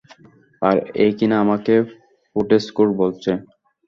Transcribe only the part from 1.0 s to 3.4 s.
এ কিনা আমাকে ফুটেজখোর বলছে!